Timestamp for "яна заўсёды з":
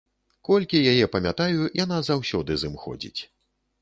1.83-2.71